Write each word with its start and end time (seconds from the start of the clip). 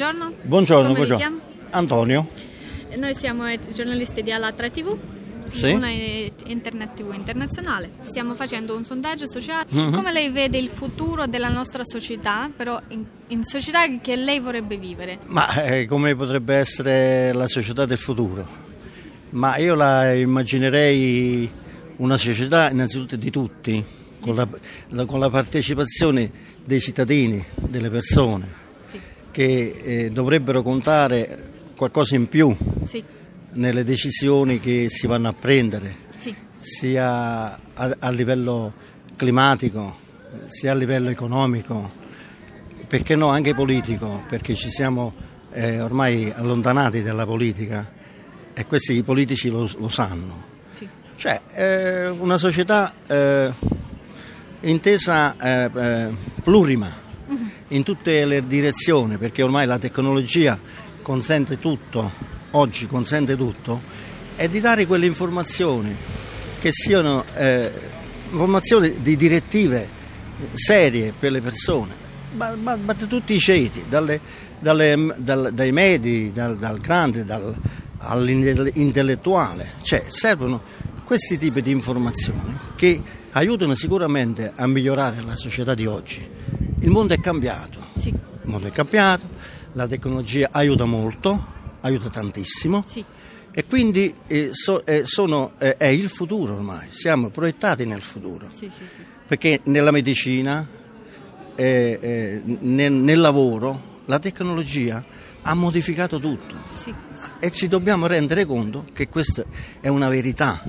Buongiorno. 0.00 0.32
Buongiorno, 0.42 0.92
buongiorno. 0.94 1.40
Antonio? 1.70 2.28
Noi 2.98 3.16
siamo 3.16 3.46
giornalisti 3.74 4.22
di 4.22 4.30
Alatra 4.30 4.70
TV, 4.70 4.96
Sì. 5.48 5.72
una 5.72 5.88
internet 5.90 6.94
TV 6.94 7.14
internazionale. 7.14 7.90
Stiamo 8.04 8.36
facendo 8.36 8.76
un 8.76 8.84
sondaggio 8.84 9.26
sociale. 9.26 9.66
Mhm. 9.68 9.90
Come 9.92 10.12
lei 10.12 10.30
vede 10.30 10.56
il 10.56 10.68
futuro 10.68 11.26
della 11.26 11.48
nostra 11.48 11.82
società, 11.84 12.48
però 12.56 12.80
in, 12.90 13.04
in 13.26 13.42
società 13.42 13.80
che 14.00 14.14
lei 14.14 14.38
vorrebbe 14.38 14.76
vivere? 14.76 15.18
Ma 15.26 15.64
eh, 15.64 15.86
come 15.86 16.14
potrebbe 16.14 16.54
essere 16.54 17.32
la 17.32 17.48
società 17.48 17.84
del 17.84 17.98
futuro? 17.98 18.46
Ma 19.30 19.56
io 19.56 19.74
la 19.74 20.12
immaginerei 20.14 21.50
una 21.96 22.16
società 22.16 22.70
innanzitutto 22.70 23.16
di 23.16 23.30
tutti, 23.32 23.84
con 24.20 24.36
la, 24.36 24.46
la- 24.90 25.04
con 25.06 25.18
la 25.18 25.28
partecipazione 25.28 26.30
dei 26.64 26.78
cittadini, 26.80 27.44
delle 27.56 27.90
persone, 27.90 28.66
che 29.38 29.80
eh, 29.84 30.10
dovrebbero 30.10 30.62
contare 30.62 31.70
qualcosa 31.76 32.16
in 32.16 32.26
più 32.26 32.56
sì, 32.84 33.00
nelle 33.52 33.84
decisioni 33.84 34.58
che 34.58 34.88
si 34.88 35.06
vanno 35.06 35.28
a 35.28 35.32
prendere, 35.32 35.94
sì, 36.18 36.34
sia 36.58 37.56
a, 37.56 37.96
a 38.00 38.10
livello 38.10 38.72
climatico, 39.14 39.96
sia 40.46 40.72
a 40.72 40.74
livello 40.74 41.08
economico, 41.08 41.88
perché 42.88 43.14
no 43.14 43.28
anche 43.28 43.54
politico, 43.54 44.24
perché 44.28 44.56
ci 44.56 44.70
siamo 44.70 45.14
eh, 45.52 45.80
ormai 45.80 46.32
allontanati 46.34 47.00
dalla 47.04 47.24
politica 47.24 47.88
e 48.52 48.66
questi 48.66 48.94
i 48.94 49.04
politici 49.04 49.50
lo, 49.50 49.70
lo 49.78 49.88
sanno. 49.88 50.46
sì, 50.72 50.88
Cioè, 51.14 51.42
eh, 51.54 52.08
una 52.08 52.38
società 52.38 52.92
eh, 53.06 53.52
intesa 54.62 55.36
eh, 55.38 55.70
eh, 55.72 56.08
plurima 56.42 57.06
in 57.68 57.82
tutte 57.82 58.24
le 58.24 58.46
direzioni, 58.46 59.18
perché 59.18 59.42
ormai 59.42 59.66
la 59.66 59.78
tecnologia 59.78 60.58
consente 61.02 61.58
tutto, 61.58 62.10
oggi 62.52 62.86
consente 62.86 63.36
tutto, 63.36 63.80
e 64.36 64.48
di 64.48 64.60
dare 64.60 64.86
quelle 64.86 65.06
informazioni 65.06 65.94
che 66.58 66.70
siano 66.72 67.24
eh, 67.34 67.70
informazioni 68.30 69.00
di 69.00 69.16
direttive 69.16 69.88
serie 70.52 71.12
per 71.18 71.32
le 71.32 71.40
persone. 71.40 72.06
Ma, 72.36 72.54
ma- 72.54 72.76
ma 72.76 72.94
tutti 72.94 73.34
i 73.34 73.38
ceti, 73.38 73.84
dalle- 73.88 74.20
dalle- 74.58 75.14
dal- 75.16 75.50
dai 75.52 75.72
medi, 75.72 76.30
dal, 76.32 76.56
dal 76.56 76.78
grande, 76.78 77.24
dal, 77.24 77.54
all'intellettuale, 77.98 79.72
cioè 79.82 80.04
servono 80.08 80.62
questi 81.04 81.38
tipi 81.38 81.62
di 81.62 81.70
informazioni 81.70 82.56
che 82.76 83.00
aiutano 83.32 83.74
sicuramente 83.74 84.52
a 84.54 84.66
migliorare 84.66 85.22
la 85.22 85.34
società 85.34 85.74
di 85.74 85.86
oggi. 85.86 86.26
Il 86.88 86.94
mondo 86.94 87.12
è 87.12 87.20
cambiato, 87.20 87.84
sì, 87.98 88.08
il 88.08 88.18
mondo 88.44 88.66
è 88.66 88.70
cambiato, 88.70 89.28
la 89.74 89.86
tecnologia 89.86 90.48
aiuta 90.50 90.86
molto, 90.86 91.46
aiuta 91.82 92.08
tantissimo. 92.08 92.82
Sì, 92.88 93.04
e 93.50 93.66
quindi 93.66 94.14
eh, 94.26 94.48
so- 94.52 94.86
eh, 94.86 95.04
sono- 95.04 95.52
eh, 95.58 95.76
è 95.76 95.84
il 95.84 96.08
futuro 96.08 96.54
ormai, 96.54 96.88
siamo 96.88 97.28
proiettati 97.28 97.84
nel 97.84 98.00
futuro, 98.00 98.48
sì, 98.50 98.70
perché 99.26 99.60
nella 99.64 99.90
medicina, 99.90 100.66
eh, 101.54 101.98
eh, 102.00 102.40
nel, 102.60 102.92
nel 102.92 103.20
lavoro, 103.20 103.98
la 104.06 104.18
tecnologia 104.18 105.04
ha 105.42 105.54
modificato 105.54 106.18
tutto. 106.18 106.54
E 107.38 107.50
ci 107.50 107.68
dobbiamo 107.68 108.06
rendere 108.06 108.46
conto 108.46 108.86
che 108.94 109.10
questa 109.10 109.44
è 109.78 109.88
una 109.88 110.08
verità. 110.08 110.62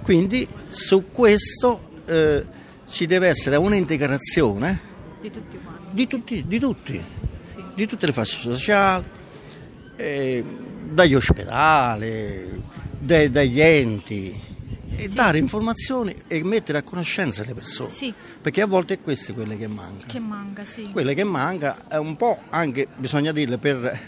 Quindi 0.00 0.48
su 0.68 1.10
questo 1.12 1.90
eh, 2.06 2.42
ci 2.88 3.04
deve 3.04 3.28
essere 3.28 3.56
un'integrazione 3.56 4.94
di 5.20 5.30
tutti 5.30 5.58
quanti. 5.62 5.82
di 5.92 6.06
tutti, 6.06 6.44
di 6.46 6.58
tutti, 6.58 7.02
Sì. 7.54 7.64
di 7.74 7.86
tutte 7.86 8.06
le 8.06 8.12
fasce 8.12 8.38
sociali, 8.40 9.04
eh, 9.96 10.44
dagli 10.90 11.14
ospedali, 11.14 12.62
dai- 12.98 13.30
dagli 13.30 13.60
enti, 13.60 14.40
e 14.98 15.08
dare 15.08 15.36
informazioni 15.38 16.14
e 16.26 16.42
mettere 16.44 16.78
a 16.78 16.82
conoscenza 16.82 17.42
le 17.44 17.52
persone. 17.54 17.90
Sì. 17.90 18.14
Perché 18.40 18.62
a 18.62 18.66
volte 18.66 18.94
è 18.94 19.00
questo 19.00 19.34
quello 19.34 19.54
che 19.56 19.66
manca. 19.66 20.06
Che 20.06 20.18
manca, 20.20 20.64
sì. 20.64 20.88
Quello 20.90 21.12
che 21.12 21.24
manca 21.24 21.86
è 21.88 21.96
un 21.98 22.16
po' 22.16 22.38
anche, 22.50 22.86
bisogna 22.96 23.32
dirlo, 23.32 23.58
per 23.58 24.00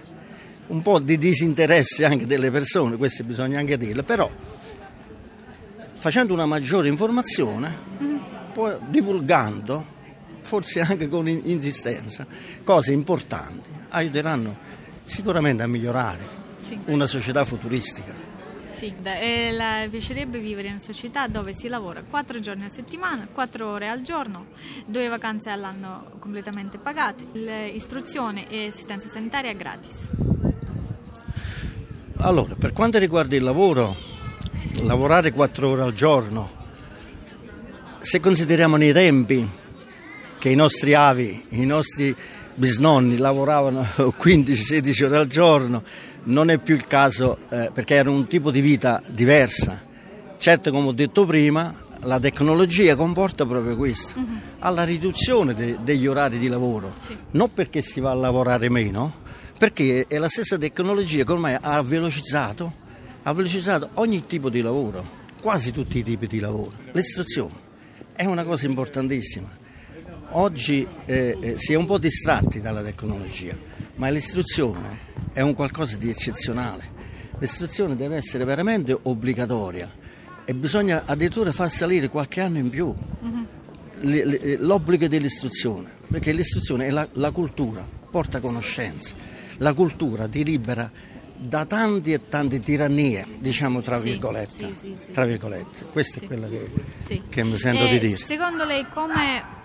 un 0.68 0.80
po' 0.82 0.98
di 0.98 1.18
disinteresse 1.18 2.04
anche 2.04 2.26
delle 2.26 2.50
persone, 2.50 2.96
questo 2.96 3.24
bisogna 3.24 3.58
anche 3.58 3.76
dirlo, 3.76 4.02
però 4.02 4.30
facendo 5.94 6.32
una 6.32 6.46
maggiore 6.46 6.88
informazione, 6.88 7.76
Mhm. 7.98 8.20
poi 8.52 8.76
divulgando, 8.88 9.96
forse 10.48 10.80
anche 10.80 11.08
con 11.08 11.28
in- 11.28 11.42
insistenza, 11.44 12.26
cose 12.64 12.92
importanti, 12.92 13.68
aiuteranno 13.90 14.56
sicuramente 15.04 15.62
a 15.62 15.66
migliorare 15.66 16.26
Sì. 16.62 16.78
una 16.86 17.06
società 17.06 17.44
futuristica. 17.44 18.26
Sì, 18.70 18.94
e 19.02 19.50
la 19.52 19.86
piacerebbe 19.90 20.38
vivere 20.38 20.68
in 20.68 20.74
una 20.74 20.82
società 20.82 21.26
dove 21.26 21.52
si 21.52 21.68
lavora 21.68 22.02
quattro 22.08 22.38
giorni 22.40 22.64
a 22.64 22.68
settimana, 22.68 23.26
quattro 23.30 23.68
ore 23.68 23.88
al 23.88 24.00
giorno, 24.02 24.46
due 24.86 25.08
vacanze 25.08 25.50
all'anno 25.50 26.12
completamente 26.18 26.78
pagate, 26.78 27.24
istruzione 27.74 28.48
e 28.48 28.68
assistenza 28.68 29.08
sanitaria 29.08 29.52
gratis. 29.52 30.08
Allora, 32.20 32.54
per 32.54 32.72
quanto 32.72 32.98
riguarda 32.98 33.36
il 33.36 33.42
lavoro, 33.42 33.94
lavorare 34.82 35.32
quattro 35.32 35.68
ore 35.70 35.82
al 35.82 35.92
giorno, 35.92 36.50
se 37.98 38.20
consideriamo 38.20 38.76
nei 38.76 38.92
tempi 38.92 39.48
che 40.38 40.48
i 40.50 40.54
nostri 40.54 40.94
avi, 40.94 41.44
i 41.50 41.64
nostri 41.66 42.14
bisnonni 42.54 43.16
lavoravano 43.16 43.82
15-16 43.96 45.04
ore 45.04 45.16
al 45.16 45.26
giorno, 45.26 45.82
non 46.24 46.50
è 46.50 46.58
più 46.58 46.74
il 46.74 46.84
caso 46.84 47.38
eh, 47.48 47.70
perché 47.72 47.94
era 47.94 48.10
un 48.10 48.26
tipo 48.26 48.50
di 48.50 48.60
vita 48.60 49.02
diversa. 49.10 49.82
Certo, 50.38 50.70
come 50.70 50.88
ho 50.88 50.92
detto 50.92 51.24
prima, 51.26 51.74
la 52.02 52.18
tecnologia 52.20 52.94
comporta 52.94 53.44
proprio 53.44 53.76
questo, 53.76 54.12
alla 54.60 54.84
riduzione 54.84 55.54
de- 55.54 55.78
degli 55.82 56.06
orari 56.06 56.38
di 56.38 56.48
lavoro, 56.48 56.94
Sì. 56.98 57.16
non 57.32 57.52
perché 57.52 57.82
si 57.82 58.00
va 58.00 58.10
a 58.10 58.14
lavorare 58.14 58.68
meno, 58.68 59.26
perché 59.58 60.06
è 60.06 60.18
la 60.18 60.28
stessa 60.28 60.56
tecnologia 60.56 61.24
che 61.24 61.32
ormai 61.32 61.56
ha 61.60 61.82
velocizzato, 61.82 62.72
ha 63.24 63.32
velocizzato 63.32 63.90
ogni 63.94 64.26
tipo 64.26 64.48
di 64.48 64.60
lavoro, 64.60 65.04
quasi 65.40 65.72
tutti 65.72 65.98
i 65.98 66.02
tipi 66.04 66.28
di 66.28 66.38
lavoro. 66.38 66.70
L'istruzione 66.92 67.66
è 68.12 68.24
una 68.24 68.44
cosa 68.44 68.66
importantissima. 68.66 69.48
Oggi 70.30 70.86
eh, 71.06 71.36
eh, 71.40 71.54
si 71.58 71.72
è 71.72 71.76
un 71.76 71.86
po' 71.86 71.98
distratti 71.98 72.60
dalla 72.60 72.82
tecnologia, 72.82 73.56
ma 73.96 74.08
l'istruzione 74.10 75.06
è 75.32 75.40
un 75.40 75.54
qualcosa 75.54 75.96
di 75.96 76.10
eccezionale. 76.10 76.96
L'istruzione 77.38 77.96
deve 77.96 78.16
essere 78.16 78.44
veramente 78.44 78.96
obbligatoria 79.00 79.90
e 80.44 80.54
bisogna 80.54 81.04
addirittura 81.06 81.50
far 81.52 81.70
salire 81.70 82.08
qualche 82.08 82.40
anno 82.40 82.58
in 82.58 82.68
più 82.68 82.92
l- 84.00 84.08
l- 84.10 84.56
l'obbligo 84.60 85.08
dell'istruzione, 85.08 85.90
perché 86.10 86.32
l'istruzione 86.32 86.86
è 86.86 86.90
la, 86.90 87.08
la 87.12 87.30
cultura, 87.30 87.86
porta 88.10 88.40
conoscenza, 88.40 89.14
la 89.58 89.72
cultura 89.72 90.28
ti 90.28 90.44
libera 90.44 90.90
da 91.40 91.64
tanti 91.64 92.12
e 92.12 92.28
tante 92.28 92.58
tirannie, 92.60 93.24
diciamo 93.38 93.80
tra 93.80 93.98
virgolette. 93.98 94.66
sì, 94.66 94.74
sì, 94.78 94.96
sì, 95.04 95.10
tra 95.12 95.24
virgolette. 95.24 95.84
Questo 95.92 96.18
è 96.22 96.26
quello 96.26 96.48
che, 96.48 97.22
che 97.28 97.44
mi 97.44 97.56
sento 97.58 97.84
E 97.84 97.90
di 97.92 97.98
dire. 98.00 98.16
Secondo 98.16 98.64
lei 98.64 98.84
come 98.92 99.56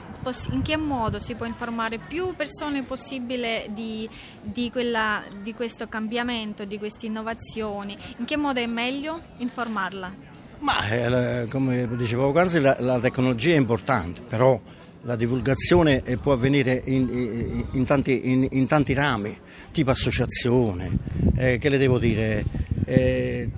in 0.51 0.61
che 0.61 0.78
modo 0.78 1.19
si 1.19 1.35
può 1.35 1.45
informare 1.45 1.97
più 1.97 2.34
persone 2.35 2.84
possibile 2.84 3.67
di, 3.73 4.07
di 4.41 4.69
quella- 4.72 5.23
di 5.41 5.53
questo 5.53 5.88
cambiamento, 5.88 6.66
di 6.66 6.78
queste 6.78 7.07
innovazioni? 7.07 7.97
In 8.17 8.25
che 8.25 8.38
modo 8.38 8.59
è 8.59 8.66
meglio 8.66 9.19
informarla? 9.38 10.13
Ma 10.59 10.89
eh, 10.89 11.47
come 11.49 11.87
dicevo 11.96 12.28
poc'anzi, 12.28 12.61
la, 12.61 12.75
la 12.79 12.99
tecnologia 12.99 13.53
è 13.53 13.58
importante, 13.58 14.22
però 14.22 14.59
la 15.02 15.16
divulgazione 15.17 16.02
eh, 16.03 16.17
può 16.17 16.31
avvenire 16.31 16.81
in, 16.85 17.09
in- 17.11 17.66
in 17.72 17.85
tanti, 17.85 18.47
in 18.52 18.67
tanti 18.67 18.93
rami, 18.93 19.37
tipo 19.72 19.91
associazione, 19.91 20.90
eh, 21.35 21.58
che 21.58 21.67
le 21.67 21.78
devo 21.78 21.99
dire, 21.99 22.46
eh, 22.85 23.49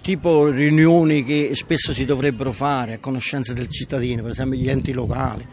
tipo 0.00 0.46
riunioni 0.48 1.24
che 1.24 1.50
spesso 1.54 1.92
si 1.92 2.04
dovrebbero 2.04 2.52
fare 2.52 2.92
a 2.94 2.98
conoscenza 2.98 3.52
del 3.52 3.68
cittadino, 3.68 4.22
per 4.22 4.30
esempio 4.30 4.58
gli 4.58 4.68
enti 4.68 4.92
locali 4.92 5.44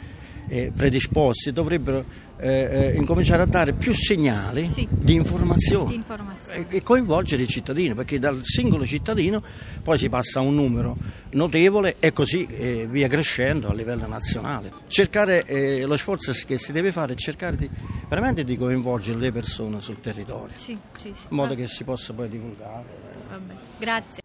eh, 0.49 0.71
predisposti, 0.75 1.53
dovrebbero 1.53 2.03
eh, 2.41 2.91
eh, 2.93 2.95
incominciare 2.95 3.41
a 3.41 3.45
dare 3.45 3.73
più 3.73 3.93
segnali 3.93 4.67
Sì. 4.69 4.87
di 4.89 5.13
informazione 5.13 5.89
Di 5.89 5.95
informazione. 5.95 6.65
e 6.69 6.77
e 6.77 6.83
coinvolgere 6.83 7.41
il 7.43 7.47
cittadino, 7.49 7.93
perché 7.95 8.17
dal 8.19 8.39
singolo 8.43 8.85
cittadino 8.85 9.41
poi 9.83 9.97
si 9.97 10.09
passa 10.09 10.39
a 10.39 10.41
un 10.43 10.55
numero 10.55 10.95
notevole 11.31 11.97
e 11.99 12.11
così 12.13 12.45
eh, 12.45 12.87
via 12.89 13.07
crescendo 13.07 13.69
a 13.69 13.73
livello 13.73 14.07
nazionale. 14.07 14.71
Cercare, 14.87 15.43
eh, 15.45 15.83
lo 15.85 15.97
sforzo 15.97 16.31
che 16.45 16.57
si 16.57 16.71
deve 16.71 16.91
fare 16.91 17.13
è 17.13 17.15
cercare 17.15 17.55
di, 17.57 17.69
veramente 18.07 18.43
di 18.45 18.57
coinvolgere 18.57 19.19
le 19.19 19.31
persone 19.31 19.79
sul 19.81 19.99
territorio, 20.01 20.55
Sì, 20.55 20.77
sì, 20.95 21.09
in 21.09 21.13
modo 21.29 21.55
che 21.55 21.67
si 21.67 21.83
possa 21.83 22.13
poi 22.13 22.29
divulgare. 22.29 22.85
vabbè. 23.29 23.53
Grazie. 23.79 24.21